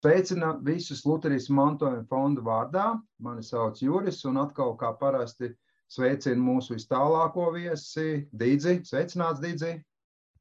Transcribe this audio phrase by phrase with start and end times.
[0.00, 2.84] Sveicinu visus Lutrijas mantojuma fonda vārdā.
[3.20, 5.50] Mani sauc Juris un atkal kā parasti
[5.92, 8.78] sveicinu mūsu vistālāko viesi Dīdzi.
[8.88, 9.74] Sveicināts, Dīdzi!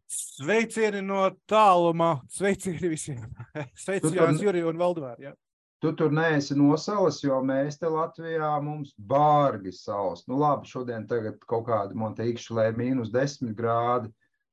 [0.08, 2.22] Sveicieni no tāluma!
[2.32, 3.26] Sveicieni visiem!
[3.84, 5.20] Sveiciens Juri un Valdemār!
[5.20, 5.36] Ja.
[5.84, 10.24] Tu tur neesi nosalis, jo mēs te Latvijā mums bārgi saus.
[10.32, 14.08] Nu labi, šodien tagad kaut kādi Monteikšlē mīnus 10 grādi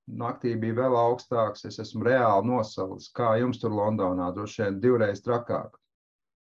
[0.07, 1.66] naktī bija vēl augstāks.
[1.68, 3.11] Es esmu reāli nosalis.
[3.14, 4.30] Kā jums tur Londonā?
[4.34, 5.77] Droši vien divreiz trakāk.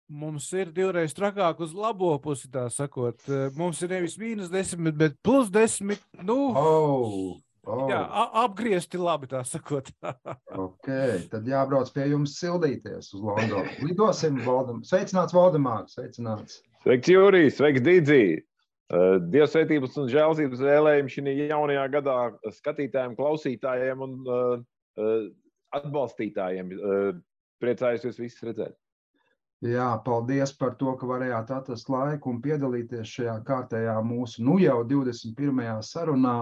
[0.09, 3.21] Mums ir divreiz trakāk uz labo pusi, tā sakot.
[3.57, 6.01] Mums ir nevis mīnus desmit, bet plus desmit.
[6.25, 7.37] Nu, oh,
[7.69, 7.83] oh.
[7.91, 7.99] Jā,
[8.41, 9.91] apgriezti labi, tā sakot.
[10.65, 10.89] ok,
[11.29, 13.69] tad jābrauc pie jums sildīties uz Londonu.
[13.85, 14.89] Lidosim, Valdemārs.
[14.89, 15.93] Sveicināts, Valdemārs.
[15.93, 16.63] Sveicināts.
[16.81, 17.59] Sveiks, Jurijs.
[17.59, 18.23] Sveiks, Dīdzī.
[18.89, 22.17] Eh, Dievsveitības un žēlstības vēlējumi šī jaunajā gadā
[22.57, 25.25] skatītājiem, klausītājiem un uh,
[25.77, 26.71] atbalstītājiem.
[26.73, 27.11] Uh,
[27.61, 28.73] priecājos jūs visus redzēt.
[29.61, 34.79] Jā, paldies par to, ka varējāt atrast laiku un piedalīties šajā kārtējā mūsu nu jau
[34.87, 35.83] 21.
[35.85, 36.37] sarunā.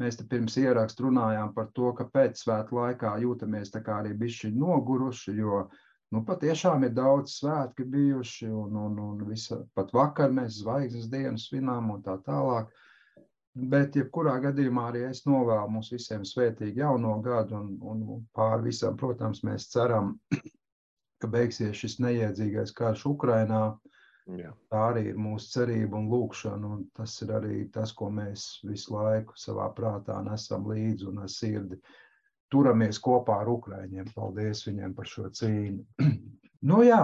[0.00, 4.14] Mēs te pirms ierakstu runājām par to, ka pēc svētku laikā jūtamies tā kā arī
[4.22, 5.82] bišķi noguruši, jo uh,
[6.12, 11.40] Nu, patiešām ir daudz svētki bijuši, un, un, un visa, pat vakar mēs zvaigznes dienu
[11.40, 12.68] svinām un tā tālāk.
[13.72, 18.96] Bet, jebkurā gadījumā, arī es novēlu mums visiem svētīgu jauno gadu, un, un pāri visam,
[19.00, 20.14] protams, mēs ceram,
[21.20, 23.64] ka beigsies šis neiedzīgais karš Ukrainā.
[24.38, 24.52] Jā.
[24.72, 28.94] Tā arī ir mūsu cerība un lūkšana, un tas ir arī tas, ko mēs visu
[28.94, 31.80] laiku savā prātā nesam līdzi un ar sirdi
[32.52, 34.12] turamies kopā ar Ukraiņiem.
[34.14, 36.06] Paldies viņiem par šo cīņu.
[36.70, 37.00] nu, jā,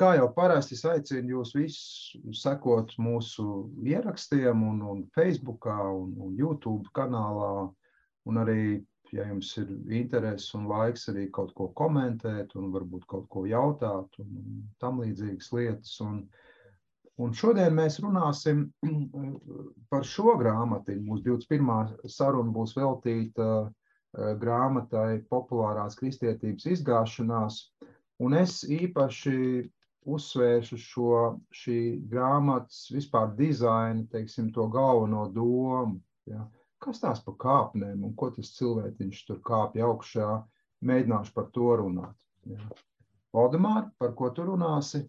[0.00, 3.46] kā jau parasti, es aicinu jūs visus sekot mūsu
[3.86, 7.70] ierakstiem, un, un Facebook, un, un YouTube kanālā.
[8.28, 8.62] Un arī,
[9.14, 14.20] ja jums ir interese un laiks, arī kaut ko komentēt, un varbūt kaut ko jautāt,
[14.22, 15.98] un tam līdzīgas lietas.
[16.06, 16.24] Un,
[17.20, 18.62] Un šodien mēs runāsim
[19.92, 21.02] par šo grāmatiņu.
[21.04, 21.90] Mūsu 21.
[22.08, 23.79] saruna būs veltīta Eh,
[24.14, 27.60] grāmatai Populārās kristietības izgāšanās,
[28.20, 29.36] un es īpaši
[30.10, 31.18] uzsvēršu šo
[31.54, 36.00] šī grāmatas vispār dizainu, teiksim, to galveno domu.
[36.30, 36.46] Ja?
[36.80, 40.30] Kas tās pa kāpnēm un ko tas cilvēciņš tur kāpj augšā,
[40.88, 42.16] mēģināšu par to runāt.
[42.48, 42.60] Ja?
[43.36, 45.04] Valdemār, par ko tu runāsi?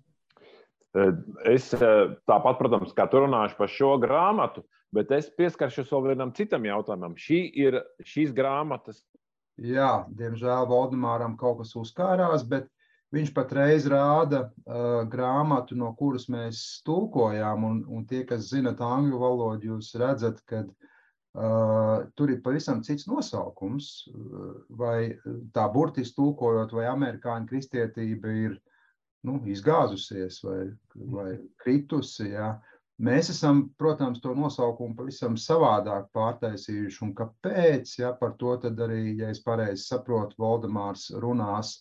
[0.91, 1.13] Eh,
[1.47, 4.65] es eh, tāpat, protams, kā tu runāšu par šo grāmatu,
[4.95, 7.15] Bet es pieskaršos vēl vienam citam jautājumam.
[7.15, 8.99] Šī ir šīs grāmatas.
[9.61, 12.67] Jā, diemžēl Valdemāram kaut kas uzkārās, bet
[13.15, 17.67] viņš patreiz rāda uh, grāmatu, no kuras mēs tulkojām.
[17.67, 23.07] Un, un tie, kas zinat angļu valodu, jūs redzat, ka uh, tur ir pavisam cits
[23.11, 23.91] nosaukums.
[24.11, 25.13] Uh, vai
[25.55, 28.59] tā burtiski tulkojot, vai amerikāņu kristietība ir
[29.27, 30.61] nu, izgāzusies vai,
[31.15, 31.29] vai
[31.61, 32.31] kritusi.
[32.33, 32.55] Ja.
[33.01, 36.99] Mēs esam, protams, to nosaukumu pavisam savādāk pārtaisījuši.
[37.05, 37.95] Un kāpēc?
[37.97, 41.79] Ja, par to arī, ja es pareizi saprotu, Valdemārs runās.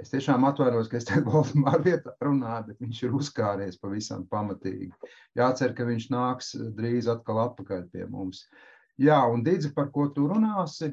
[0.00, 4.92] Es tiešām atvainojos, ka es te Valdemāru vietā runāju, bet viņš ir uzkāries pavisam pamatīgi.
[5.38, 8.46] Jācer, ka viņš nāks drīz atkal atpakaļ pie mums.
[9.00, 10.92] Jā, un Dīdzi, par ko tu runāsi?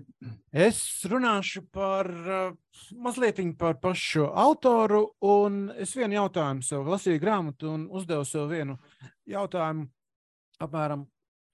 [0.56, 0.80] Es
[1.12, 2.54] runāšu par uh,
[2.96, 8.80] mazliet par pašu autoru, un es vienu jautājumu sev lasīju grāmatu un uzdevu sev vienu
[9.30, 9.88] jautājumu
[10.60, 11.08] apmēram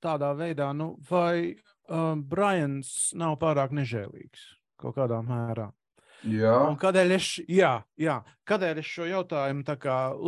[0.04, 1.56] tādā veidā, nu, vai
[1.90, 5.70] um, Brians nav pārāk nežēlīgs kaut kādā mērā.
[6.26, 6.56] Jā.
[6.66, 7.72] Un kādēļ es, jā,
[8.02, 8.16] jā,
[8.50, 9.66] kādēļ es šo jautājumu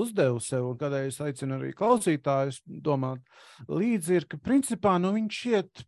[0.04, 3.24] uzdevu sev, un kādēļ es aicinu arī klausītājus domāt
[3.68, 5.86] līdzi, ir, ka principā nu, viņš iet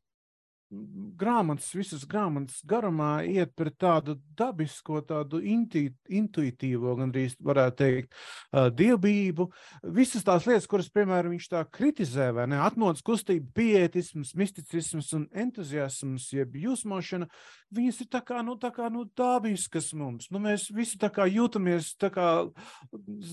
[0.69, 8.13] grāmatas, visas grāmatas garumā iet par tādu dabisko, tādu inti, intuitīvo, gandrīz varētu teikt,
[8.53, 9.49] uh, dievbijību.
[9.97, 15.25] Visas tās lietas, kuras, piemēram, viņš tā kritizē, vai ne, atmodas kustība, pietisms, misticisms un
[15.33, 17.29] entuziasms, jeb jūsmošana,
[17.75, 20.29] viņas ir tā kā, nu, tā kā, nu, dabiskas mums.
[20.33, 22.27] Nu, mēs visi tā kā jūtamies tā kā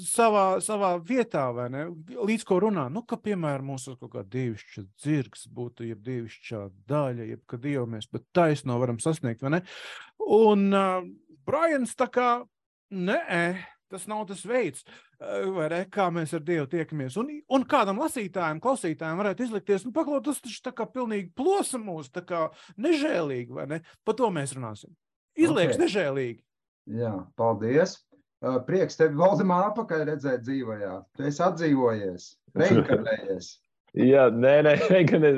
[0.06, 1.86] savā, savā vietā, vai ne,
[2.16, 2.86] līdz ko runā.
[2.92, 8.10] Nu, ka, piemēram, mūsu kaut kā dievišķa dzirgs būtu, jeb dievišķā daļa, jebkad Dievu mēs
[8.12, 9.62] pat taisno varam sasniegt, vai ne?
[10.22, 11.00] Un uh,
[11.46, 12.30] Brians tā kā,
[12.94, 13.40] nē,
[13.92, 14.84] tas nav tas veids,
[15.20, 17.18] ne, kā mēs ar Dievu tiekamies.
[17.20, 21.80] Un, un kādam lasītājam, klausītājam varētu izlikties, nu, paklaut, tas taču tā kā pilnīgi plosa
[21.82, 22.46] mūs, tā kā
[22.80, 23.82] nežēlīgi, vai ne?
[24.06, 24.94] Par to mēs runāsim.
[25.36, 25.84] Izlieks okay.
[25.84, 26.40] nežēlīgi.
[26.96, 27.98] Jā, paldies.
[28.66, 30.96] Prieks tevi, Valdemār, atpakaļ redzēt dzīvajā.
[31.16, 32.26] Tu esi atdzīvojies,
[32.60, 33.54] reinkarnējies.
[33.96, 34.72] Jā, nē, nē,
[35.22, 35.30] nē,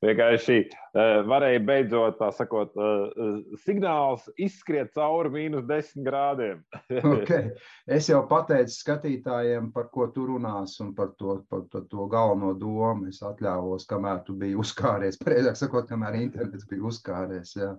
[0.00, 6.62] vienkārši uh, varēja beidzot, tā sakot, uh, signāls izskriet cauri mīnus 10 grādiem.
[7.12, 7.50] okay.
[7.84, 12.54] Es jau pateicu skatītājiem, par ko tu runās un par to, par to, to galveno
[12.56, 13.10] domu.
[13.12, 15.20] Es atļāvos, kamēr tu biji uzkāries.
[15.24, 17.52] Precīzāk sakot, kamēr internets bija uzkāries.
[17.60, 17.74] Jā.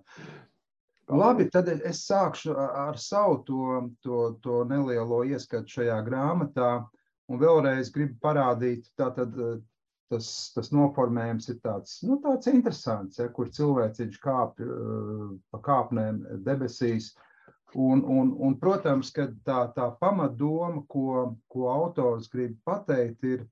[1.11, 3.73] Labi, tad es sākšu ar savu to,
[4.05, 6.75] to, to nelielo ieskatu šajā grāmatā.
[7.31, 9.33] Un vēlreiz gribu parādīt, tātad
[10.11, 16.23] tas, tas noformējums ir tāds, nu, tāds interesants, ja, kur cilvēciņš kāp uh, pa kāpnēm
[16.45, 17.13] debesīs.
[17.79, 23.45] Un, un, un, protams, ka tā, tā pamatdoma, ko, ko autors grib pateikt, ir,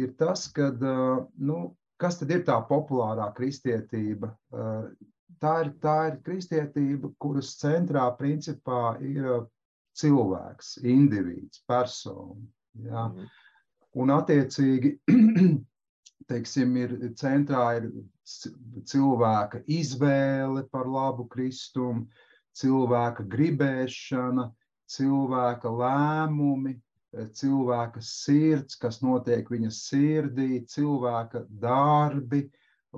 [0.00, 1.60] ir tas, ka, uh, nu,
[2.00, 4.32] kas tad ir tā populārā kristietība?
[4.54, 4.88] Uh,
[5.42, 9.44] tā ir, tā ir kristietība, kuras centrā principā ir
[9.98, 12.38] cilvēks, indivīds, persona.
[12.86, 13.08] Ja?
[13.10, 13.28] Mm.
[13.98, 14.94] Un attiecīgi
[16.28, 17.88] teiksim, ir centrā ir
[18.88, 22.06] cilvēka izvēle par labu kristumu,
[22.58, 24.48] cilvēka gribēšana,
[24.92, 26.76] cilvēka lēmumi,
[27.40, 32.48] cilvēka sirds, kas notiek viņa sirdī, cilvēka darbi.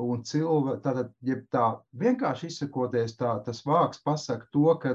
[0.01, 1.65] Un cilvēka, tātad, ja tā
[1.99, 4.93] vienkārši izsakoties, tā, tas vārds pasaka to, ka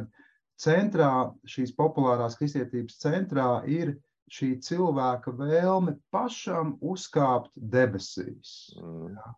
[0.55, 3.97] centrā, šīs populārās kristietības centrā ir
[4.31, 8.75] šī cilvēka vēlme pašam uzkāpt debesīs.
[8.81, 9.15] Mm.
[9.15, 9.33] Ja.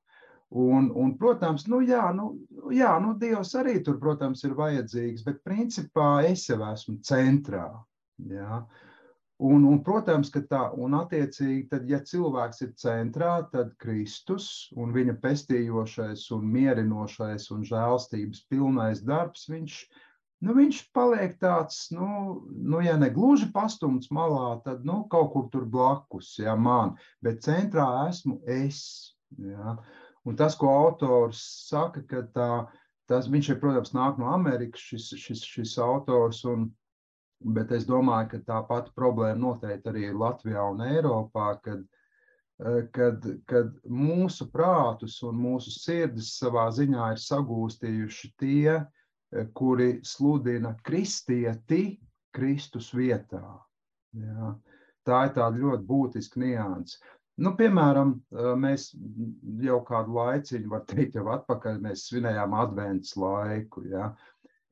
[0.49, 2.29] Un, un, protams, nu, jā, nu,
[2.71, 7.67] jā, nu, Dievs arī tur, protams, ir vajadzīgs, bet principā es jau esmu centrā.
[8.31, 8.61] Ja.
[9.43, 14.95] Un, un, protams, ka tā, un attiecīgi, tad, ja cilvēks ir centrā, tad Kristus un
[14.95, 20.06] viņa pestījošais un mierinošais un žēlstības pilnais darbs, viņš ir
[20.45, 22.07] nu, viņš paliek tāds, nu,
[22.47, 26.95] nu ja ne gluži pastumts malā, tad nu, kaut kur tur blakus, ja man,
[27.25, 28.81] bet centrā esmu es.
[29.41, 29.77] Ja.
[30.27, 32.51] Un tas, ko autors saka, ka tā,
[33.09, 36.69] tas, viņš ir, protams, nāk no Amerikas, šis, šis, šis autors, un,
[37.57, 41.81] bet es domāju, ka tā pati problēma noteikti arī ir Latvijā un Eiropā, kad,
[42.93, 48.96] kad, kad mūsu prātus un mūsu sirdis savā ziņā ir sagūstījuši tie, Eh,
[49.53, 51.99] kuri sludina kristieti
[52.33, 53.43] Kristus vietā.
[54.15, 54.53] Ja.
[55.07, 56.97] Tā ir tāda ļoti būtiska nianse.
[57.37, 58.89] Nu, piemēram, eh, mēs
[59.61, 63.85] jau kādu laiciņu, var teikt, jau atpakaļ mēs svinējām adventus laiku.
[63.91, 64.15] Ja.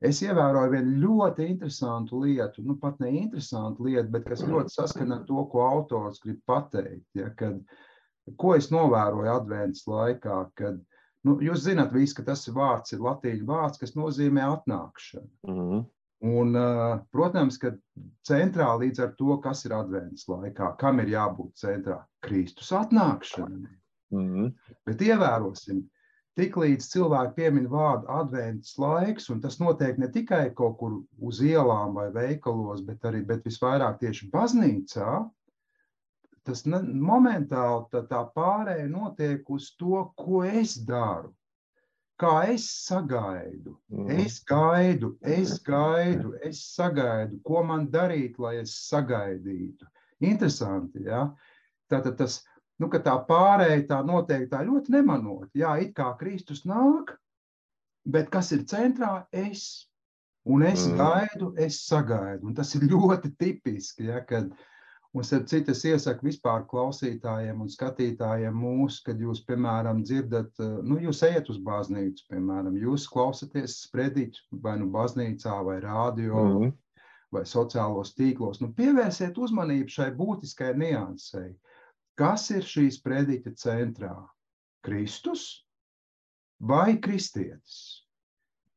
[0.02, 5.20] Es ievēroju vienu ļoti interesantu lietu, nu pat ne interesantu lietu, bet kas ļoti saskana
[5.20, 7.06] ar to, ko autors grib pateikt.
[7.16, 7.62] Ja, kad,
[8.36, 10.95] ko es novēroju adventus laikā, kad uh,
[11.26, 15.30] Nu, jūs zināt, visi, ka tas ir vārds, ir latīņu vārds, kas nozīmē atnākšanu.
[15.48, 15.84] Mm -hmm.
[16.26, 16.56] Un,
[17.12, 17.74] protams, ka
[18.26, 23.74] centrā līdz ar to, kas ir adventas laikā, kam ir jābūt centrā, Kristus atnākšanai.
[24.14, 24.52] Mm -hmm.
[24.86, 25.82] Bet ievērosim,
[26.40, 31.94] tiklīdz cilvēki piemin vārdu adventas laiks, un tas notiek ne tikai kaut kur uz ielām
[31.94, 35.30] vai veikalos, bet arī bet visvairāk tieši baznīcā,
[36.46, 41.32] tas ne, momentāli tā, tā pārēja notiek uz to, ko es daru.
[42.16, 44.06] Kā es sagaidu, mm.
[44.22, 49.84] es gaidu, es gaidu, es sagaidu, ko man darīt, lai es sagaidītu.
[50.24, 51.26] Interesanti, ja?
[51.92, 52.38] Tātad tas,
[52.80, 55.50] nu, ka tā pārēja tā notiek tā ļoti nemanot.
[55.52, 57.12] Jā, it kā Kristus nāk,
[58.08, 59.26] bet kas ir centrā?
[59.28, 59.90] Es.
[60.48, 60.96] Un es mm.
[60.96, 62.48] gaidu, es sagaidu.
[62.48, 64.72] Un tas ir ļoti tipiski, ja, kad, uh,
[65.16, 70.74] Un, starp citu, es iesaku vispār klausītājiem un skatītājiem mūsu, kad jūs, piemēram, dzirdat, eh,
[70.84, 76.52] nu, jūs ejat uz baznīcu, piemēram, jūs klausaties sprediķu vai nu baznīcā vai rādio mm
[76.58, 76.76] -hmm.
[77.32, 78.60] vai sociālos tīklos.
[78.60, 81.54] Nu, pievērsiet uzmanību šai būtiskai niansei.
[82.14, 84.16] Kas ir šīs prediķa centrā?
[84.84, 85.64] Kristus
[86.60, 88.04] vai kristietis?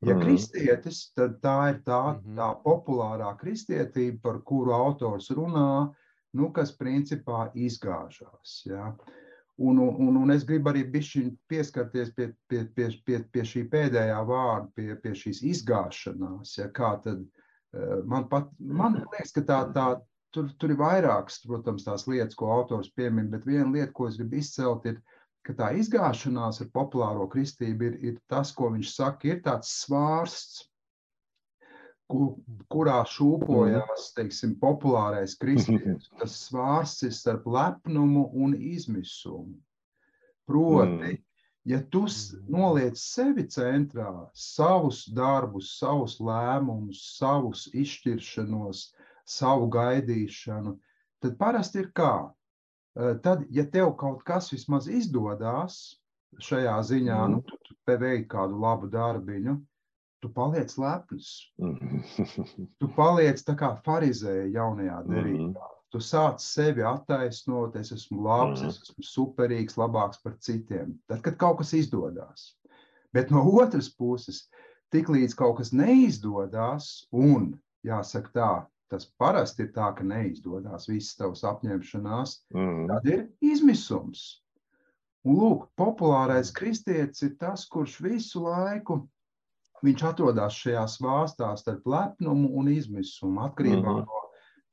[0.07, 0.21] Ja mm.
[0.23, 2.37] kristietis, tad tā ir tā, mhm.
[2.39, 5.91] tā populārā kristietība, par kuru autors runā,
[6.37, 8.61] nu, kas principā izgāžās.
[8.69, 8.93] Ja?
[9.59, 14.69] Un, un, un es gribu arī pieskarties pie, pie, pie, pie, pie šī pēdējā vārda,
[14.75, 16.55] pie, pie šīs izgāšanās.
[16.61, 16.69] Ja?
[16.75, 17.25] Kā tad,
[17.75, 19.87] eh, man, pat, man liekas, ka tā, tā,
[20.35, 24.19] tur, tur ir vairākas, protams, tās lietas, ko autors piemin, bet viena lieta, ko es
[24.21, 25.01] gribu izcelt, ir,
[25.43, 30.68] ka tā izgāšanās ar populāro kristību ir, ir tas, ko viņš saka, ir tāds svārsts
[32.09, 36.09] kurā šūpojās teiksim, populārais kristietis.
[36.19, 39.57] Tas svārsts ir starp lepnumu un izmisumu.
[40.49, 41.19] Proti, mm.
[41.69, 42.07] ja tu
[42.49, 48.87] noliec sevi centrā, savus darbus, savus lēmumus, savus izšķiršanos,
[49.29, 50.73] savu gaidīšanu,
[51.21, 52.13] tad parasti ir kā?
[53.23, 55.99] tad, ja tev kaut kas vismaz izdodas
[56.43, 57.31] šajā ziņā, mm.
[57.33, 59.55] nu, tu, tu paveic kādu labu darbiņu,
[60.21, 61.31] tu paliec lepns.
[61.61, 62.03] Mm.
[62.79, 65.49] tu paliec tā kā farizēja jaunajā derībā.
[65.49, 65.75] Mm.
[65.89, 70.93] Tu sāc sevi attaisnot, es esmu labs, es esmu superīgs, labāks par citiem.
[71.09, 72.51] Tad, kad kaut kas izdodas.
[73.15, 74.43] Bet no otras puses,
[74.93, 78.51] tiklīdz kaut kas neizdodas, un jāsaka tā,
[78.93, 82.85] tas parasti ir tā, ka neizdodas visas tavas apņemšanās, mm.
[82.91, 84.27] tad ir izmisums.
[85.25, 89.01] Un lūk, populārais kristietis ir tas, kurš visu laiku
[89.85, 94.05] viņš atrodas šajā svārstā starp lepnumu un izmisumu, atkarībā mm.
[94.05, 94.23] no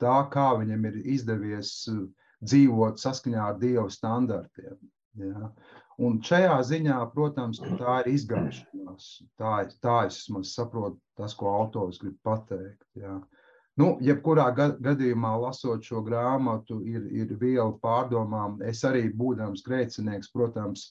[0.03, 2.05] tā, kā viņam ir izdevies uh,
[2.45, 4.77] dzīvot saskaņā ar Dieva standartiem.
[5.21, 5.51] Ja?
[5.97, 9.09] Un šajā ziņā, protams, tā ir izgāšanās.
[9.41, 12.85] Tā, tā es saprotu, tas, ko autors grib pateikt.
[13.01, 13.17] Ja?
[13.81, 18.61] Nu, jebkurā gadījumā, lasot šo grāmatu, ir, ir viela pārdomām.
[18.65, 20.91] Es arī, būdams grēcinieks, protams,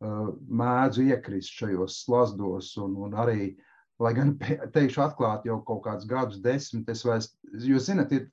[0.00, 2.72] mēdzu iekrist šajos slazdos.
[2.80, 3.52] Un, un arī,
[4.00, 4.34] lai gan
[4.74, 8.28] teikšu atklāti, jau kaut kādus gadus, desmit, es vairs, jūs zinat, ir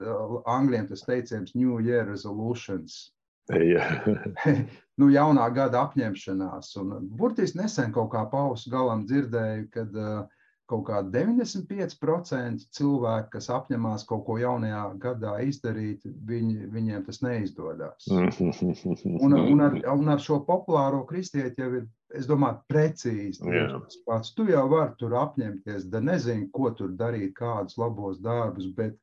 [0.47, 3.07] angļiem tas teiciens New Year Resolutions.
[4.97, 6.71] Nu, jaunā gada apņemšanās.
[6.81, 10.23] Un burtiski nesen kaut kā pausu galam dzirdēju, kad uh,
[10.67, 18.07] kaut kādi 95% cilvēku, kas apņemās kaut ko jaunajā gadā izdarīt, viņi, viņiem tas neizdodas.
[19.27, 24.33] Un, un, ar, un ar šo populāro kristieti jau ir, es domāju, precīzi tas pats.
[24.35, 28.97] Tu jau vari tur apņemties, da nezinu, ko tur darīt, kādus labos darbus, bet,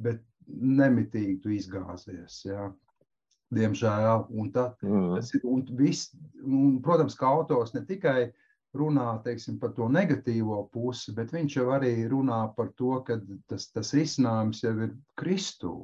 [0.00, 2.42] bet nemitīgi tu izgāzies.
[2.48, 2.70] Jā.
[3.52, 4.28] Diemžēl.
[4.40, 5.08] Un tā, mm.
[5.18, 8.36] tas ir, un viss, un, protams, kā autors ne tikai uh,
[8.76, 13.18] runā teiksim, par to negatīvo pusi, bet viņš jau arī runā par to, ka
[13.50, 15.74] tas, tas risinājums jau ir Kristū,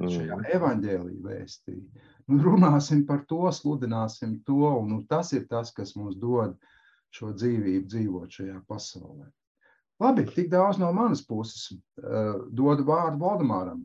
[0.00, 0.48] šajā mm.
[0.56, 1.76] evaņģēlī vēstī.
[2.30, 6.56] Nu, runāsim par to, sludināsim to, un nu, tas ir tas, kas mums dod
[7.12, 9.28] šo dzīvību dzīvot šajā pasaulē.
[10.02, 11.68] Labi, tik daudz no manas puses.
[12.00, 13.84] Uh, dodu vārdu Valdemāram.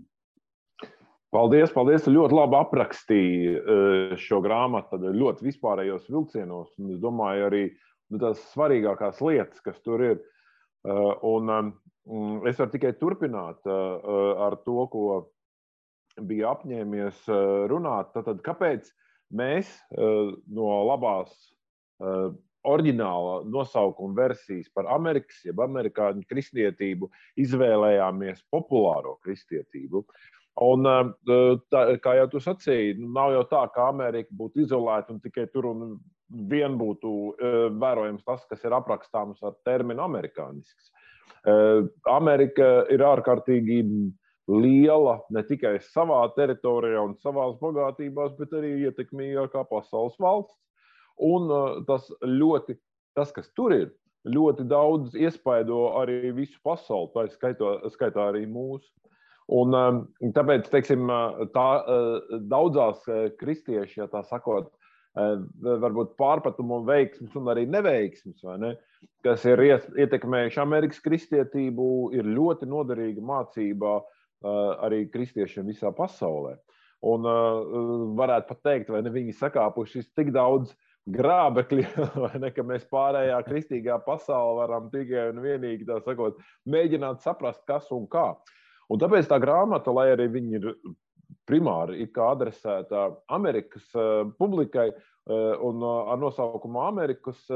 [1.36, 2.08] Paldies, paldies.
[2.08, 6.72] Ļoti labi aprakstīja uh, šo grāmatu, ļoti vispārējos vilcienos.
[6.80, 7.64] Es domāju, arī
[8.12, 10.18] nu, tās svarīgākās lietas, kas tur ir.
[10.88, 11.74] Uh, un um,
[12.48, 15.08] es varu tikai turpināt uh, uh, ar to, ko
[16.28, 17.28] bija apņēmies
[17.70, 18.16] runāt.
[18.16, 18.88] Tad, kāpēc
[19.38, 21.30] mēs no labās
[22.66, 27.12] oriģināla nosaukuma versijas par Amerikas, jeb amerikāņu kristietību
[27.46, 30.02] izvēlējāmies populāro kristietību?
[30.66, 30.90] Un,
[31.70, 35.46] tā, kā jau tu sacīji, nu, nav jau tā, ka Amerika būtu izolēta un tikai
[35.54, 40.92] tur un vien būtu uh, vērojams tas, kas ir aprakstāms ar terminu amerikānisks.
[41.48, 43.82] Uh, Amerika ir ārkārtīgi
[44.48, 50.58] liela ne tikai savā teritorijā un savā bagātībās, bet arī ietekmīgākā pasaules valsts.
[51.24, 52.78] Un uh, tas ļoti,
[53.18, 53.90] tas, kas tur ir,
[54.28, 58.90] ļoti daudz iespaido arī visu pasauli, tā skaitā, skaitā arī mūsu.
[59.48, 59.72] Un,
[60.36, 61.08] tāpēc, teiksim,
[61.56, 61.68] tā,
[62.52, 63.06] daudzās
[63.40, 64.74] kristieši, ja tā sakot,
[65.18, 68.76] varbūt pārpratumu, veiksmus un arī neveiksmus, ne,
[69.26, 69.62] kas ir
[69.98, 74.50] ietekmējuši Amerikas kristietību, ir ļoti noderīga mācība eh,
[74.88, 76.58] arī kristiešiem visā pasaulē.
[77.08, 77.78] Un eh,
[78.20, 80.76] varētu pat teikt, vai ne viņi sakāpuši tik daudz
[81.08, 81.88] grābekļi,
[82.44, 88.08] ne, ka mēs pārējā kristīgā pasaulē varam tikai un vienīgi sakot, mēģināt saprast, kas un
[88.12, 88.32] kā.
[88.92, 90.72] Un tāpēc tā grāmata, lai arī viņi ir
[91.48, 97.48] primāri ir adresēta Amerikas uh, publikai, uh, un uh, ar nosaukumu Amerikas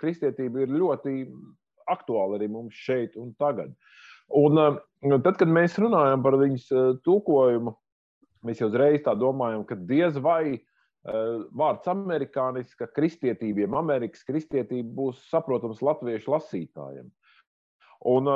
[0.00, 1.26] kristietība ir ļoti
[1.92, 3.72] aktuāla arī mums šeit un tagad.
[4.32, 4.56] Un,
[5.20, 6.68] tad, kad mēs runājam par viņas
[7.04, 7.74] tulkojumu,
[8.46, 10.62] mēs jau uzreiz tā domājam, ka diez vai
[11.02, 17.10] vārds amerikāniska kristietība, Amerikas kristietība būs saprotams latviešu lasītājiem.
[18.08, 18.26] Un,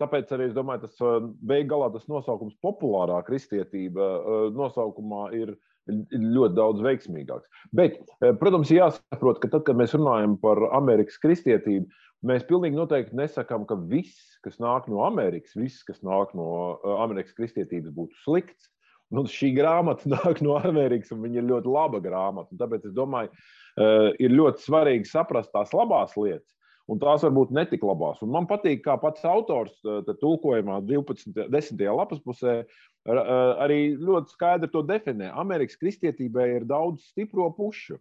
[0.00, 4.06] tāpēc arī es domāju, tas beigās tas nosaukums populārā kristietība
[4.56, 5.52] nosaukumā ir
[5.90, 7.50] ļoti daudz veiksmīgāks.
[7.76, 7.98] Bet,
[8.40, 11.90] protams, jāsaprot, ka tad, kad mēs runājam par Amerikas kristietību,
[12.24, 17.36] mēs pilnīgi noteikti nesakām, ka viss, kas nāk no Amerikas, viss, kas nāk no Amerikas
[17.36, 18.70] kristietības, būtu slikts.
[19.12, 22.56] Nu, šī grāmata nāk no Amerikas, un viņa ir ļoti laba grāmata.
[22.64, 23.36] Tāpēc es domāju,
[24.24, 26.48] ir ļoti svarīgi saprast tās labās lietas
[26.90, 28.20] un tās varbūt netik labās.
[28.24, 29.76] Un man patīk, kā pats autors
[30.20, 31.46] tulkojumā 12.
[31.52, 31.84] 10.
[31.96, 32.62] lapas pusē
[33.04, 35.30] arī ļoti skaidri to definē.
[35.32, 38.00] Amerikas kristietībai ir daudz stipro pušu.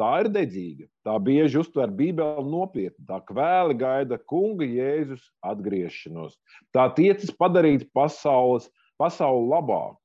[0.00, 6.38] Tā ir dedzīga, tā bieži uztver Bībeli nopietni, tā kvēli gaida kunga Jēzus atgriešanos.
[6.72, 9.98] Tā tiecas padarīt pasaules, pasauli labāku.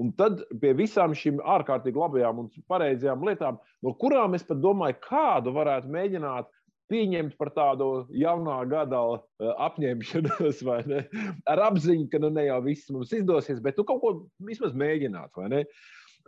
[0.00, 4.96] Un tad pie visām šīm ārkārtīgi labajām un pareizajām lietām, no kurām es pat domāju,
[5.04, 6.48] kādu varētu mēģināt
[6.92, 11.04] pieņemt par tādu jaunā gada eh, apņemšanos, vai ne?
[11.50, 14.12] Ar apziņu, ka nu ne jau viss mums izdosies, bet nu kaut ko
[14.44, 15.64] vismaz mēģināt, vai ne?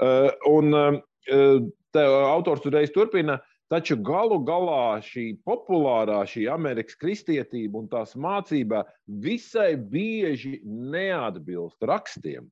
[0.02, 1.60] Eh, un eh,
[2.06, 3.40] autors uzreiz turpina.
[3.66, 8.84] Taču galu galā šī populārā, šī Amerikas kristietība un tās mācība
[9.24, 12.46] visai bieži neatbilst rakstiem.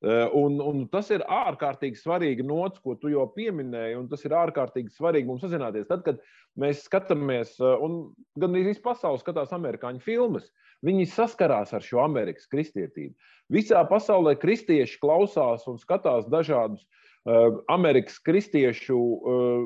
[0.00, 4.32] Eh, un, un tas ir ārkārtīgi svarīgi nots, ko tu jau pieminēji, un tas ir
[4.32, 5.90] ārkārtīgi svarīgi mums sazināties.
[5.90, 6.22] Tad, kad
[6.60, 7.98] mēs skatāmies, eh, un
[8.40, 10.48] gan arī pasaule skatās amerikāņu filmas,
[10.88, 13.12] viņi saskarās ar šo Amerikas kristietību.
[13.52, 16.86] Visā pasaulē kristieši klausās un skatās dažādus
[17.26, 19.64] uh, Amerikas kristiešu uh,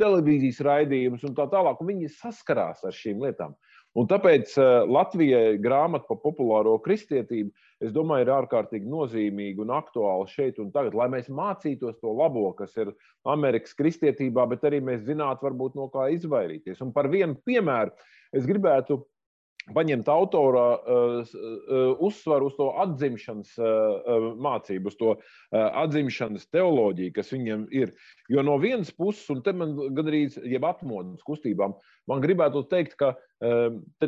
[0.00, 3.54] televīzijas raidījumus un tā tālāk, un viņi saskarās ar šīm lietām.
[3.98, 4.52] Un tāpēc
[4.86, 7.50] Latvijai grāmata par populāro kristietību
[7.82, 12.52] es domāju, ir ārkārtīgi nozīmīga un aktuāla šeit un tagad, lai mēs mācītos to labo,
[12.54, 12.92] kas ir
[13.26, 16.78] Amerikas kristietībā, bet arī mēs zinātu, varbūt no kā izvairīties.
[16.84, 17.90] Un par vienu piemēru
[18.36, 19.00] es gribētu
[19.74, 25.14] paņemt autora uh, uh, uzsvaru uz to atzimšanas uh, mācību, uz to
[25.50, 27.92] atzimšanas teoloģiju, kas viņam ir.
[28.32, 31.74] Jo no vienas puses, un te man gandrīz jeb atmodas kustībām,
[32.10, 33.14] man gribētu teikt, ka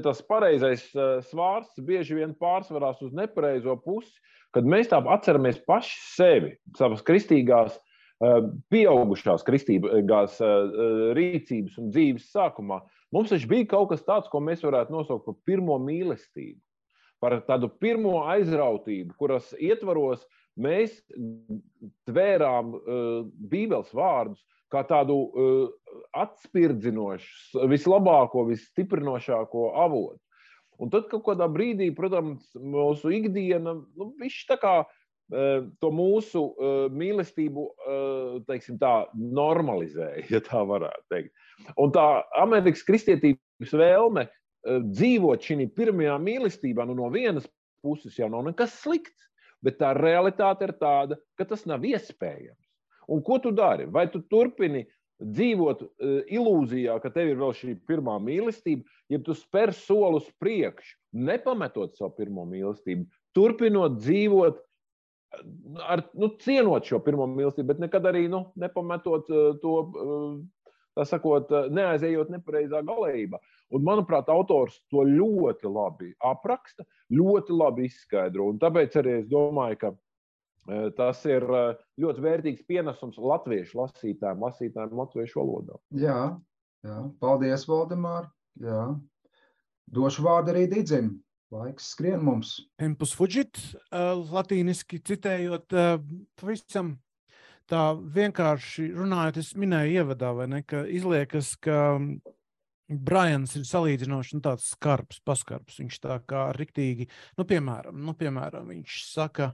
[0.05, 0.85] tas pareizais
[1.29, 4.15] svārsts bieži vien pārsvarās uz nepareizo pusi,
[4.55, 7.79] kad mēs tā atceramies paši sevi, savas kristīgās
[8.71, 10.39] pieaugušās kristīgās
[11.19, 12.83] rīcības un dzīves sākumā.
[13.13, 16.61] Mums taču bija kaut kas tāds, ko mēs varētu nosaukt par pirmo mīlestību,
[17.23, 20.25] par tādu pirmo aizrautību, kuras ietvaros
[20.61, 20.97] mēs
[22.09, 23.21] tvērām uh,
[23.53, 24.41] Bībeles vārdus
[24.73, 25.69] kā tādu uh,
[26.17, 30.19] atspirdzinošu, vislabāko, visstiprinošāko avotu.
[30.81, 36.43] Un tad kaut kādā brīdī, protams, mūsu ikdiena, nu, viņš tā kā uh, to mūsu
[36.43, 41.33] uh, mīlestību, uh, teiksim tā, normalizēja, ja tā varētu teikt.
[41.81, 42.07] Un tā
[42.41, 47.47] Amerikas kristietības vēlme eh, dzīvot šī pirmajā mīlestībā, nu no vienas
[47.85, 49.29] puses jau nav nekas slikts,
[49.63, 52.59] bet tā realitāte ir tāda, ka tas nav iespējams.
[53.13, 53.87] Un ko tu dari?
[53.87, 54.83] Vai tu turpini
[55.23, 55.85] dzīvot
[56.35, 61.95] ilūzijā, ka tev ir vēl šī pirmā mīlestība, ja tu spēr soli uz priekšu, nepametot
[61.99, 64.67] savu pirmo mīlestību, turpinot dzīvot eh,
[65.87, 70.37] ar, nu, cienot šo pirmo mīlestību, bet nekad arī nu, nepametot uh, to uh,
[70.99, 73.41] tā sakot, neaizejot nepareizā galējībā.
[73.73, 78.51] Un, manuprāt, autors to ļoti labi apraksta, ļoti labi izskaidro.
[78.53, 79.93] Un tāpēc arī es domāju, ka
[80.97, 81.43] tas ir
[81.99, 85.79] ļoti vērtīgs pienesums latviešu lasītājiem, lasītājiem latviešu valodā.
[85.99, 86.19] Jā,
[86.87, 86.99] jā.
[87.23, 88.29] paldies, Valdemār.
[88.63, 88.93] Jā.
[89.93, 91.17] Došu vārdu arī Digim.
[91.53, 92.57] Laiks skrien mums.
[92.81, 93.59] Tempus fugit,
[93.93, 95.99] uh, latīniski citējot, uh,
[96.41, 96.95] pavisam
[97.69, 101.77] tā vienkārši runājot, es minēju ievadā, ne, ka izliekas, ka
[102.93, 105.79] Brians ir salīdzinoši nu, tāds skarbs, paskarbs.
[105.81, 109.53] Viņš tā kā riktīgi, nu, piemēram, nu, piemēram viņš saka,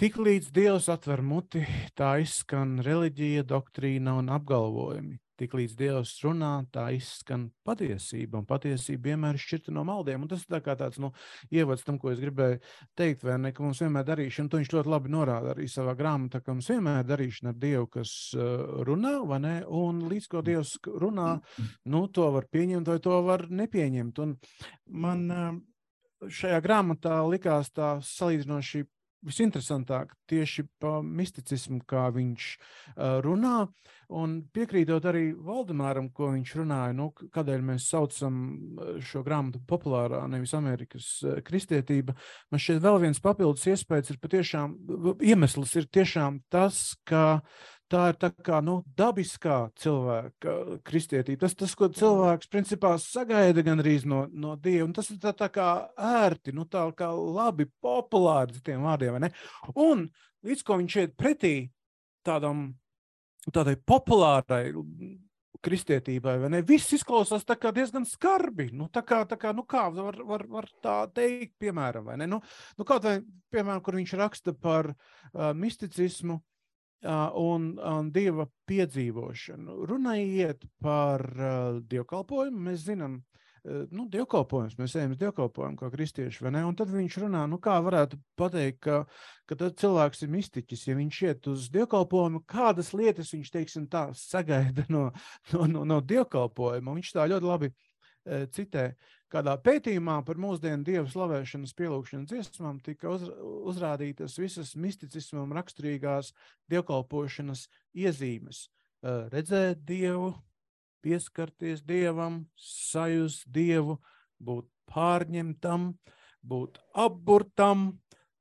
[0.00, 1.64] tik līdz Dievs atver muti,
[1.98, 5.18] tā izskan reliģija, doktrīna un apgalvojumi.
[5.36, 10.24] Tik līdz Dievs runā, tā izskan patiesība, un patiesība vienmēr ir šķirta no maldiem.
[10.24, 11.12] Un tas ir tā tāds nu,
[11.52, 12.62] ievads tam, ko es gribēju
[12.96, 16.40] teikt, vai ne, ka mums vienmēr darīšana, to viņš ļoti labi norāda arī savā grāmatā,
[16.40, 20.76] ka mums vienmēr darīšana ar Dievu, kas uh, runā, vai ne, un līdz ko Dievs
[21.04, 21.30] runā,
[21.92, 24.24] nu, to var pieņemt vai to var nepieņemt.
[24.24, 24.36] Un
[25.04, 25.48] man uh,
[26.24, 28.86] šajā grāmatā likās tā salīdzinoši
[29.26, 33.66] visinteresantāk tieši par misticismu, kā viņš uh, runā.
[34.14, 38.36] Un piekrītot arī Valdemāram, ko viņš runāja, nu, kādēļ mēs saucam
[39.02, 41.08] šo grāmatu populārā, nevis Amerikas
[41.46, 42.14] kristietība.
[42.52, 44.76] Man šķiet, vēl viens papildus iespējas ir patiešām,
[45.26, 47.40] iemesls ir tiešām tas, ka
[47.90, 50.54] tā ir tā kā nu, dabiskā cilvēka
[50.86, 51.42] kristietība.
[51.44, 55.50] Tas, tas, ko cilvēks principā sagaida gandrīz no, no Dieva, un tas ir tā, tā
[55.54, 59.30] kā ērti, nu, tā kā labi, populāri tiem vārdiem.
[59.74, 60.06] Un
[60.46, 61.56] līdz ko viņš iet pretī
[62.26, 62.68] tādam,
[63.54, 64.70] tādai populārai
[65.66, 66.62] kristietībai, vai ne?
[66.66, 68.68] Viss izklausās diezgan skarbi.
[68.76, 72.28] Nu, tā kā, tā kā nu, kā var, var, var tā teikt, piemēram, vai ne?
[72.30, 72.40] Nu,
[72.78, 73.16] nu, kaut vai,
[73.54, 76.40] piemēram, kur viņš raksta par uh, misticismu,
[77.06, 79.80] un, un dieva piedzīvošanu.
[79.90, 82.62] Runājiet par uh, dievkalpojumu.
[82.68, 86.62] Mēs zinām, uh, nu, dievkalpojums, mēs ejam uz dievkalpojumu kā kristieši, vai ne?
[86.68, 89.00] Un tad viņš runā, nu, kā varētu pateikt, ka,
[89.48, 94.06] ka tad cilvēks ir mistiķis, ja viņš iet uz dievkalpojumu, kādas lietas viņš, teiksim, tā
[94.18, 95.08] sagaida no,
[95.52, 96.94] no, no, no dievkalpojuma.
[97.00, 98.92] Viņš tā ļoti labi uh, citē.
[99.32, 103.26] kādā pētījumā par mūsdienu dievu slavēšanas pielūgšanas dziesmām tika uz,
[103.72, 106.30] uzrādītas visas misticismam raksturīgās
[106.70, 107.66] dievkalpošanas
[107.98, 108.68] iezīmes.
[109.02, 110.36] Uh, redzēt dievu,
[111.06, 114.00] pieskarties dievam, sajust dievu,
[114.42, 115.92] būt pārņemtam,
[116.42, 117.88] būt apburtam,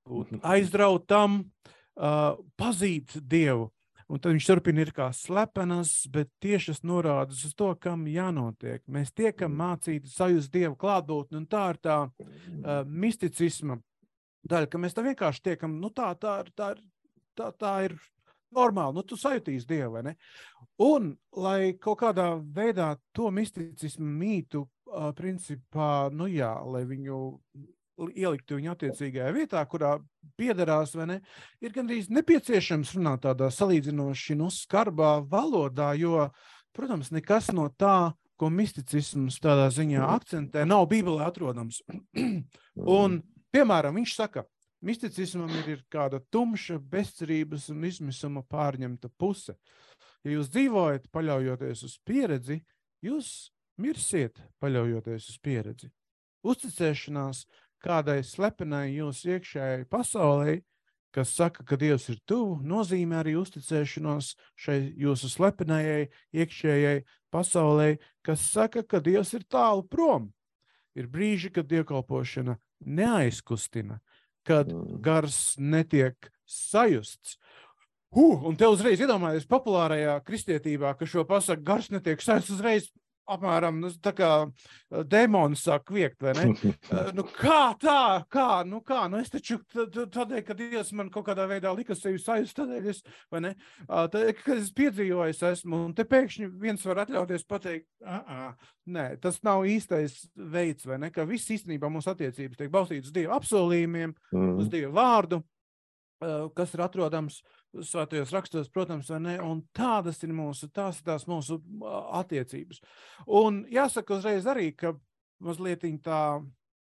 [0.10, 3.70] būt aizrautam, uh, pazīt dievu.
[4.06, 8.84] Un tad viņš turpina ir kā slepenas, bet tiešas norādes uz to, kam jānotiek.
[8.86, 13.80] Mēs tiekam mācīti sajust Dievu klātbūtni, un tā ir tā uh, misticisma
[14.46, 16.76] daļa, ka mēs tā vienkārši tiekam, nu tā, tā, tā,
[17.34, 17.98] tā, tā ir
[18.56, 20.16] normāli, nu tu sajutīsi Dievu, vai ne?
[20.86, 27.20] Un, lai kaut kādā veidā to misticismu mītu, uh, principā, nu jā, lai viņu
[27.96, 29.96] ieliktu viņu attiecīgajā vietā, kurā
[30.40, 31.18] piederās, vai ne,
[31.64, 36.28] ir gandrīz nepieciešams runāt tādā salīdzinoši nu, skarbā valodā, jo,
[36.76, 41.80] protams, nekas no tā, ko misticisms tādā ziņā akcentē, nav Bībelē atrodams.
[43.00, 43.22] un,
[43.56, 44.44] piemēram, viņš saka,
[44.82, 49.56] misticismam ir, ir kāda tumša, bezcerības un izmisuma pārņemta puse.
[50.26, 52.62] Ja jūs dzīvojat paļaujoties uz pieredzi,
[53.06, 55.92] jūs mirsiet paļaujoties uz pieredzi.
[56.46, 57.46] Uzticēšanās
[57.86, 60.60] kādai slepenai jūsu iekšējai pasaulē,
[61.16, 68.44] kas saka, ka Dievs ir tuvu, nozīmē arī uzticēšanos šai jūsu slepenajai iekšējai pasaulē, kas
[68.52, 70.32] saka, ka Dievs ir tālu prom.
[70.96, 74.00] Ir brīži, kad dievkalpošana neaizkustina,
[74.46, 75.02] kad mm.
[75.06, 77.38] gars netiek sajusts.
[78.16, 82.88] Uh, un te uzreiz iedomājieties populārajā kristietībā, ka šo pasaku gars netiek sajusts uzreiz
[83.32, 84.30] apmēram nu, tā kā
[85.10, 86.74] demons sāk viekt, vai ne?
[87.18, 91.48] nu, kā tā, kā, nu kā, nu es taču tādēļ, ka Dievs man kaut kādā
[91.50, 93.02] veidā lika sevi sajust, tādēļ es,
[93.34, 93.54] vai ne,
[93.90, 98.52] tādēļ, kad es piedzīvojis esmu, un te pēkšņi viens var atļauties pateikt, ā,
[98.96, 103.16] nē, tas nav īstais veids, vai ne, ka viss īstenībā mūsu attiecības tiek balstītas uz
[103.16, 104.56] Dieva apsolījumiem, mm.
[104.62, 105.42] uz Dieva vārdu,
[106.58, 107.40] kas ir atrodams
[107.76, 111.60] svētajos rakstos, protams, ne, un tādas ir mūsu, tās ir tās mūsu
[112.22, 112.82] attiecības.
[113.28, 114.96] Un jāsaka uzreiz arī, ka
[115.44, 116.22] mazliet tā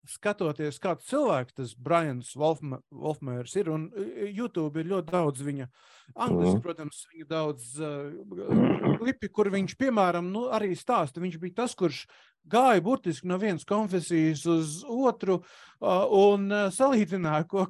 [0.09, 3.89] skatoties, kāds cilvēks tas Brians Wolfmērs ir, un
[4.31, 5.67] YouTube ir ļoti daudz viņa,
[6.17, 6.63] angliski, mm.
[6.65, 12.07] protams, viņa daudz uh, klipi, kur viņš, piemēram, nu, arī stāsta, viņš bija tas, kurš
[12.51, 15.41] gāja burtiski no vienas konfesijas uz otru
[15.81, 17.65] un salīdzināja, ko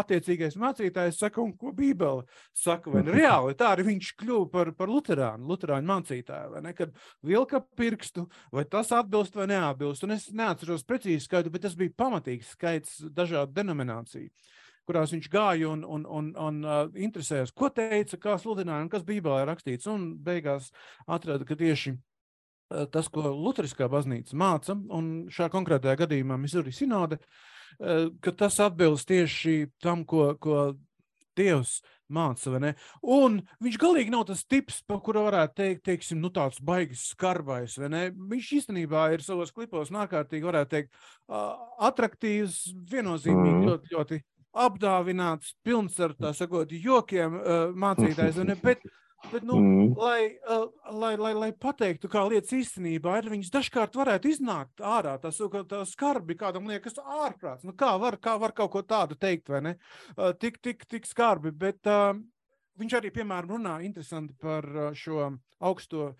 [0.00, 2.24] attiecīgais mācītājs saka un ko Bībele
[2.56, 2.90] saka.
[2.90, 3.14] Vai ne?
[3.18, 6.74] reāli tā arī viņš kļuva par, par luterānu, luterāņu mācītāju, vai ne?
[6.76, 10.06] Kad vilka pirkstu, vai tas atbilst vai neatbilst.
[10.06, 14.30] Un es neatceros precīzi skaitu, bet tas bija pamatīgs skaits dažādu denomināciju
[14.84, 19.06] kurās viņš gāja un, un, un, un uh, interesējās, ko teica, kā sludināja un kas
[19.06, 19.88] Bībelē rakstīts.
[19.88, 20.70] Un beigās
[21.08, 21.94] atrada, ka tieši
[22.68, 27.20] tas, ko Lutheriskā baznīca māca, un šajā konkrētajā gadījumā Missouri sinode,
[27.80, 30.74] eh, ka tas atbilst tieši tam, ko, ko
[31.36, 32.74] Dievs māca.
[33.02, 37.74] Un viņš galīgi nav tas tips, par kuru varētu teikt, teiksim, nu, tāds baigs, skarbais.
[37.76, 40.94] Viņš īstenībā ir savos klipos nākārtīgi, varētu teikt,
[41.82, 43.66] attraktīvs, viennozīmīgi mm.
[43.66, 44.20] ļoti, ļoti
[44.54, 47.40] apdāvināts, pilns ar tā sakot, jokiem
[47.74, 48.38] mācītājs.
[48.62, 48.86] Bet
[49.32, 49.94] Bet, nu, mm.
[49.98, 50.18] lai,
[50.50, 55.16] uh, lai, lai, lai pateiktu, kā lietas īstenībā ir, viņas dažkārt varētu iznākt ārā.
[55.22, 57.64] Tas tā skarbi kādam liekas ārprāts.
[57.66, 59.74] Nu, kā, var, kā var kaut ko tādu teikt, vai ne?
[60.14, 61.54] Uh, tik, tik, tik skarbi.
[61.64, 62.12] Bet uh,
[62.80, 64.66] viņš arī, piemēram, runā interesanti par
[64.98, 65.32] šo
[65.64, 66.12] augsto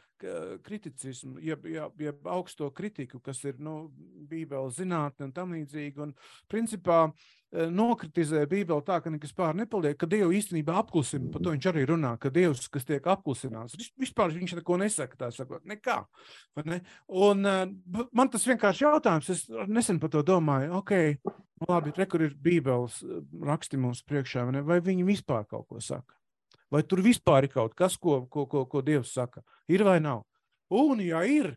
[0.63, 3.91] kriticismu, jeb, jeb, jeb augsto kritiku, kas ir nu,
[4.29, 6.01] Bībeles zinātne un tam līdzīgi.
[6.01, 6.15] Un,
[6.51, 7.01] principā,
[7.53, 11.31] e, nokritizē Bībeli tā, ka nekas pār nepaliek, ka Dievu īstenībā apklusina.
[11.35, 15.31] Par to viņš arī runā, ka Dievs, kas tiek apklusināts, vispār viņš neko nesaka, tā
[15.35, 16.01] sakot, nekā.
[16.65, 16.81] Ne?
[17.09, 17.57] Un e,
[18.13, 20.95] man tas vienkārši jautājums, es nesen par to domāju, ok,
[21.61, 25.69] nu labi, re, kur ir Bībeles e, raksti mums priekšā, vai, vai viņi vispār kaut
[25.69, 26.24] ko saka?
[26.73, 29.45] Vai tur vispār ir kaut kas, ko, ko, ko, ko Dievs saka?
[29.69, 30.25] Ir vai nav?
[30.75, 31.53] Un, ja ir,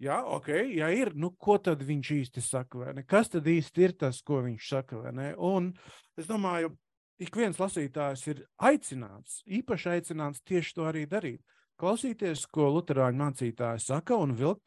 [0.00, 2.94] ja, okay, ja ir nu, ko tad viņš īsti saka?
[3.08, 5.02] Kas tad īsti ir tas, ko viņš saka?
[5.36, 5.72] Un
[6.16, 6.72] es domāju,
[7.22, 11.42] ik viens lasītājs ir aicināts, īpaši aicināts tieši to arī darīt.
[11.80, 14.62] Klausīties, ko Lutāņu mācītāji saka, un vilkt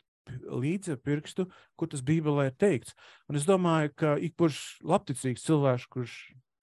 [0.50, 1.46] līdzi pirkstu,
[1.78, 2.96] kur tas Bībelē ir teikts.
[3.30, 6.16] Un es domāju, ka ik kurš labticīgs cilvēks, kurš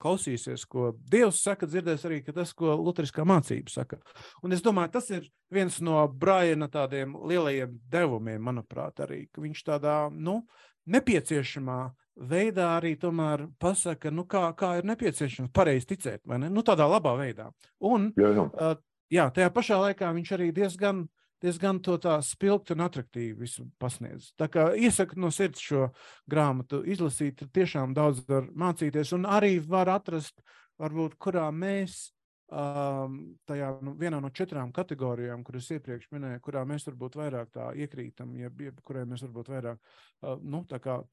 [0.03, 4.01] klausīsies, ko Dievs saka, dzirdēs arī tas, ko Lutheriskā mācība saka.
[4.43, 9.97] Un es domāju, tas ir viens no Briana tādiem lielajiem devumiem, manuprāt, arī, viņš tādā,
[10.13, 10.43] nu,
[10.91, 11.81] nepieciešamā
[12.29, 16.51] veidā arī tomēr pasaka, nu, kā, kā ir nepieciešams pareizi ticēt, vai ne?
[16.53, 17.49] Nu, tādā labā veidā.
[17.89, 18.47] Un, jā, jā.
[18.53, 18.77] Uh,
[19.13, 21.07] jā, tajā pašā laikā viņš arī diezgan
[21.43, 24.33] diezgan to tā spilgti un attraktīvi visu pasniedz.
[24.39, 25.89] Tā kā iesaku no sirds šo
[26.31, 30.43] grāmatu izlasīt, tiešām daudz var mācīties un arī var atrast,
[30.83, 32.13] varbūt, kurā mēs
[32.53, 33.17] um,
[33.49, 38.35] tajā nu, vienā no četrām kategorijām, kuras iepriekš minēju, kurā mēs varbūt vairāk tā iekrītam,
[38.39, 40.63] jeb, jeb kurai mēs varbūt vairāk uh, nu,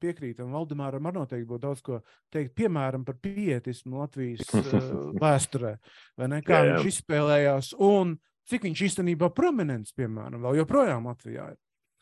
[0.02, 0.52] piekrītam.
[0.54, 2.00] Valdemāram arī noteikti būtu daudz ko
[2.32, 5.76] teikt, piemēram, par pietismu Latvijas uh, vēsturē,
[6.20, 6.74] vai ne, kā jā, jā.
[6.76, 8.18] viņš izspēlējās un
[8.50, 11.58] cik viņš īstenībā prominents, piemēram, vēl joprojām Latvijā ir.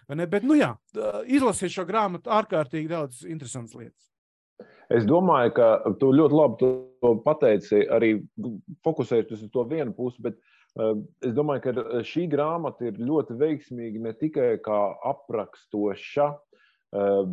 [0.08, 0.70] Bet, nu jā,
[1.28, 4.06] izlasiet šo grāmatu, ārkārtīgi daudz interesantas lietas.
[4.88, 5.66] Es domāju, ka
[6.00, 8.14] tu ļoti labi to pateici, arī
[8.86, 10.38] fokusējoties uz to vienu pusi, bet
[11.26, 14.80] es domāju, ka šī grāmata ir ļoti veiksmīga ne tikai kā
[15.12, 16.30] aprakstoša,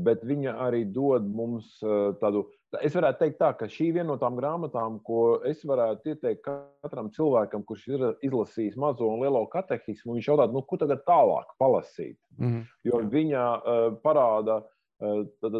[0.06, 1.78] bet viņa arī dod mums
[2.22, 2.50] tādu.
[2.84, 6.46] Es varētu teikt, tā, ka šī ir viena no tām grāmatām, ko es varētu ieteikt
[6.46, 10.16] katram cilvēkam, kurš ir izlasījis mazo un lielo katehismu.
[10.18, 12.18] Viņš jautā, nu, ko tagad tālāk palasīt.
[12.38, 12.64] Mm -hmm.
[12.84, 15.56] Jo viņa uh, parāda uh, Tad,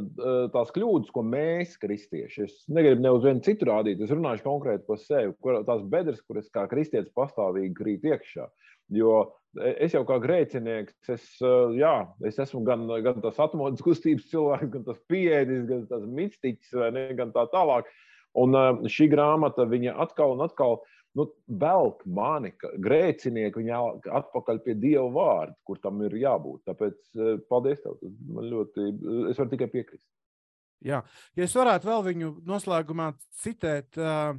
[0.54, 4.86] tās kļūdas, ko mēs, kristieši, es negribu ne uz vienu citu rādīt, es runāšu konkrēti
[4.88, 8.46] par sevi, kur, tās bedres, kuras kā kristietis pastāvīgi krīt iekšā.
[8.94, 9.24] Jo
[9.80, 11.28] es jau kā grēcinieks, es,
[11.78, 11.94] jā,
[12.28, 17.08] es esmu gan, gan tas atmodas kustības cilvēks, gan tas pieejas, gan tas mistiķis, ne,
[17.18, 17.88] gan tā tālāk.
[18.36, 18.58] Un
[18.92, 20.82] šī grāmata, viņa atkal un atkal
[21.16, 21.30] nu,
[21.62, 22.52] velk mani,
[22.84, 23.80] grēcinieku, viņa
[24.20, 26.66] atpakaļ pie Dieva vārda, kur tam ir jābūt.
[26.68, 27.14] Tāpēc
[27.48, 28.02] paldies tev.
[28.36, 28.90] Man ļoti,
[29.32, 30.04] es varu tikai piekrist.
[30.86, 31.00] Jā,
[31.40, 34.36] ja es varētu vēl viņu noslēgumā citēt, uh,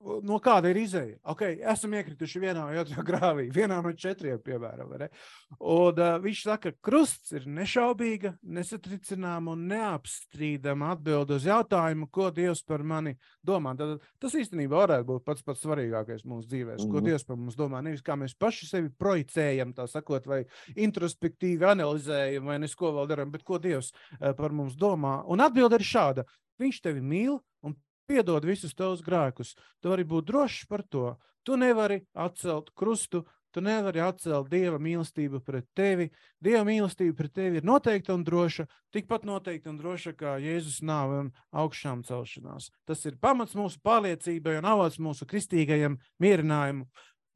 [0.00, 1.18] no kāda ir izēja.
[1.32, 4.94] Okay, esam iekrituši vienā vai otrā grāvī, vienā no četriem, piemēram.
[4.96, 12.30] Un, uh, viņš saka, ka krusts ir nešaubīga, nesatricināma un neapstrīdama atbilde uz jautājumu, ko
[12.34, 13.74] Dievs par mani domā.
[13.78, 16.78] Tad, tas īstenībā varētu būt pats pats svarīgākais mūsu dzīvēm.
[16.78, 16.92] Mm -hmm.
[16.92, 17.06] Ko mhm.
[17.10, 17.82] Dievs par mums domā?
[17.84, 20.44] Nevis kā mēs paši sevi projicējam, tā sakot, vai
[20.76, 25.24] introspektīvi analizējam, vai nesko vēl darām, bet ko Dievs uh, par mums domā.
[25.26, 26.24] Un atbilde ir šāda.
[26.60, 27.76] Viņš tevi mīl un
[28.10, 29.54] piedod visus tavus grēkus.
[29.80, 31.14] Tu vari būt drošs par to.
[31.46, 36.10] Tu nevari atcelt krustu, tu nevari atcelt dieva mīlestību pret tevi.
[36.42, 41.22] Dieva mīlestība pret tevi ir noteikta un droša, tikpat noteikta un droša kā Jēzus nāve
[41.24, 41.30] un
[41.62, 42.70] augšām celšanās.
[42.86, 46.90] Tas ir pamats mūsu pārliecībai un avots mūsu kristīgajam mierinājumam.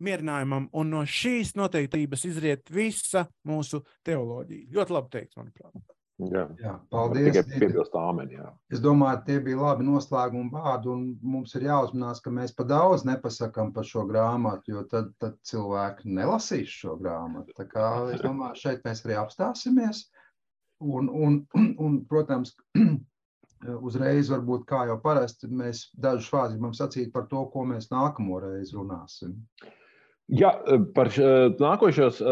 [0.04, 4.72] Mierinājumam, un no šīs noteiktības izriet visa mūsu teoloģija.
[4.74, 5.93] Ļoti labi teikt, manuprāt.
[6.22, 7.40] Jā, jā paldies.
[7.98, 8.36] Āmeni.
[8.38, 8.52] Jā.
[8.70, 13.02] Es domāju, tie bija labi noslēguma vārdi, un mums ir jāuzmanās, ka mēs pa daudz
[13.08, 17.56] nepasakām par šo grāmatu, jo tad, tad cilvēki nelasīs šo grāmatu.
[17.58, 20.04] Tā kā es domāju, šeit mēs arī apstāsimies.
[20.84, 21.40] Un, un,
[21.82, 22.54] un protams,
[23.88, 28.38] uzreiz, varbūt kā jau parasti, mēs dažus vārdus gribam sacīt par to, ko mēs nākamo
[28.44, 29.34] reizi runāsim.
[30.30, 30.54] Jā,
[30.94, 31.10] par
[31.60, 32.22] nākošos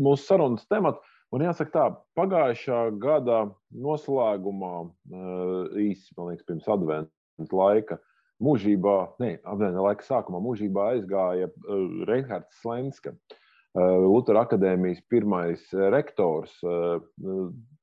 [0.00, 1.84] mūsu sarunas tematu Un jāsaka tā,
[2.18, 7.96] pagājušā gada noslēgumā, eh, īsi, liekas, pirms adventas laika,
[8.42, 16.52] mūžībā, ne, adventas laika sākumā mūžībā aizgāja eh, Reinhards Slenska, eh, Lutera akadēmijas pirmais rektors,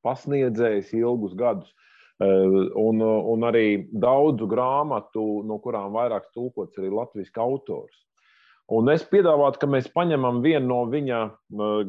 [0.05, 1.73] pasniedzējis ilgus gadus.
[2.19, 7.95] Un, un arī daudzu grāmatu, no kurām vairāk tulkots arī latviešu autors.
[8.69, 11.19] Un es piedāvātu, ka mēs paņemam vienu no viņa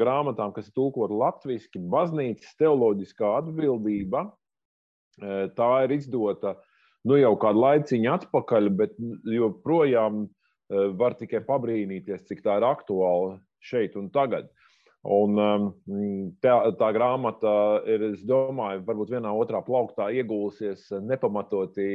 [0.01, 4.25] grāmatām, kas ir tulkota latviešu, baznīcas teoloģiskā atbildība.
[5.21, 6.55] E, tā ir izdota
[7.05, 8.95] nu, jau kādu laiciņu atpakaļ, bet
[9.29, 10.31] joprojām e,
[10.97, 14.49] var tikai pabrīnīties, cik tā ir aktuāla šeit un tagad.
[15.01, 15.39] Un,
[16.45, 17.53] tā, tā grāmata
[17.89, 21.87] ir, es domāju, varbūt vienā otrā plauktā iegūsies nepamatoti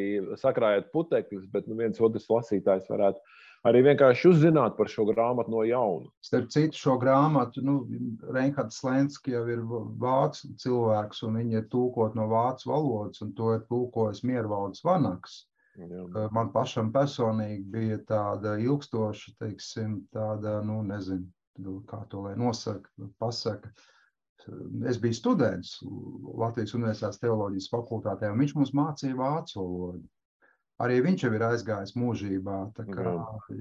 [0.42, 3.22] sakrājot putekļus, bet nu, viens otrs lasītājs varētu
[3.66, 6.12] arī vienkārši uzzināt par šo grāmatu no jauna.
[6.26, 7.80] Starp citu, šo grāmatu nu,
[8.36, 9.64] Reinhards Lenski jau ir
[10.02, 15.44] vācu cilvēks, un viņi ir tūkot no vācu valodas, un to ir tūkojis Miervaldes Vanaks.
[15.76, 16.30] Jā.
[16.32, 21.28] Man pašam personīgi bija tāda ilgstoša, teiksim, tāda, nu, nezinu,
[21.90, 23.74] kā to lai nosaka, pasaka.
[24.88, 25.80] Es biju students
[26.38, 30.04] Latvijas Universitātes teoloģijas fakultātē, un viņš mums mācīja vācu valodu
[30.84, 32.58] arī viņš jau ir aizgājis mūžībā.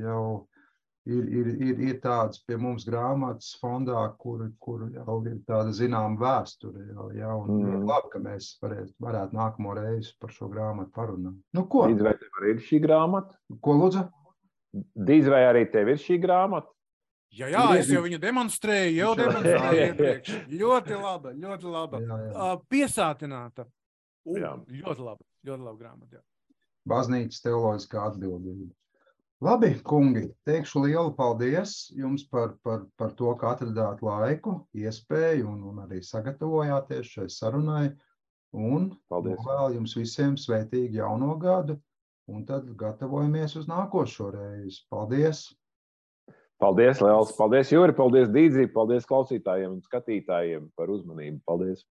[0.00, 0.24] Jau
[1.06, 6.18] ir, ir, ir, ir tāds pie mums grāmatas fondā, kur, kur jau ir tāda zināma
[6.20, 6.88] vēsture.
[6.90, 7.86] Jau, jau, mm.
[7.88, 11.38] Labi, ka mēs varētu, varētu nākamo reizi par šo grāmatu parunāt.
[11.56, 11.86] Nu, ko?
[11.92, 13.38] Dīz vai tev ir šī grāmata?
[13.64, 14.06] Ko lūdzu?
[15.10, 16.70] Dīz vai arī tev ir šī grāmata?
[17.34, 20.34] Jā, jā, es jau viņu demonstrēju, jau demonstrēju iepriekš.
[20.54, 21.98] Ļoti laba, ļoti laba.
[21.98, 22.34] Jā, jā.
[22.36, 23.64] Uh, piesātināta.
[24.22, 24.38] Uh,
[24.70, 26.14] ļoti laba, ļoti laba grāmata.
[26.14, 26.22] Jā
[26.88, 28.72] baznīcas teoloģiskā atbildība.
[29.44, 35.58] Labi, kungi, teikšu lielu paldies jums par, par, par to, ka atradāt laiku, iespēju un,
[35.68, 37.88] un arī sagatavojāties šai sarunai.
[38.54, 41.76] Un vēl jums visiem svētīgu jauno gadu,
[42.30, 44.84] un tad gatavojamies uz nākošo reizi.
[44.88, 45.48] Paldies!
[46.62, 47.34] Paldies, Lielas!
[47.36, 47.92] Paldies, Juri!
[47.98, 48.68] Paldies, Dīdzī!
[48.72, 51.42] Paldies klausītājiem un skatītājiem par uzmanību!
[51.44, 51.84] Paldies!